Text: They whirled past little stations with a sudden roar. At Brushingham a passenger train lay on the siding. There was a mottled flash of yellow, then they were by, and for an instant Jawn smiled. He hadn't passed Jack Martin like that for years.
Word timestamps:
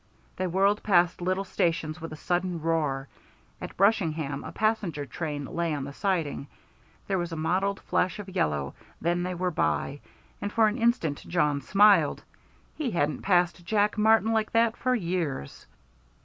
They 0.37 0.47
whirled 0.47 0.81
past 0.81 1.21
little 1.21 1.43
stations 1.43 2.01
with 2.01 2.11
a 2.11 2.15
sudden 2.15 2.59
roar. 2.59 3.07
At 3.61 3.77
Brushingham 3.77 4.43
a 4.43 4.51
passenger 4.51 5.05
train 5.05 5.45
lay 5.45 5.75
on 5.75 5.83
the 5.83 5.93
siding. 5.93 6.47
There 7.05 7.19
was 7.19 7.31
a 7.31 7.35
mottled 7.35 7.79
flash 7.81 8.17
of 8.17 8.27
yellow, 8.27 8.73
then 8.99 9.21
they 9.21 9.35
were 9.35 9.51
by, 9.51 9.99
and 10.41 10.51
for 10.51 10.67
an 10.67 10.79
instant 10.79 11.23
Jawn 11.27 11.61
smiled. 11.61 12.23
He 12.73 12.89
hadn't 12.89 13.21
passed 13.21 13.63
Jack 13.63 13.95
Martin 13.95 14.33
like 14.33 14.53
that 14.53 14.75
for 14.75 14.95
years. 14.95 15.67